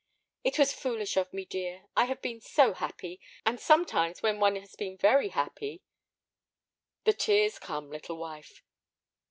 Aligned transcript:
"It 0.43 0.57
was 0.57 0.73
foolish 0.73 1.15
of 1.15 1.31
me, 1.31 1.45
dear. 1.45 1.85
I 1.95 2.05
have 2.05 2.23
been 2.23 2.41
so 2.41 2.73
happy, 2.73 3.19
and 3.45 3.59
sometimes 3.59 4.23
when 4.23 4.39
one 4.39 4.55
has 4.55 4.75
been 4.75 4.97
very 4.97 5.27
happy—" 5.29 5.83
"The 7.03 7.13
tears 7.13 7.59
come, 7.59 7.91
little 7.91 8.17
wife." 8.17 8.63